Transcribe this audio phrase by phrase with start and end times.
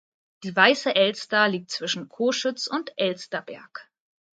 [0.41, 3.87] Die Weiße Elster liegt zwischen Coschütz und Elsterberg.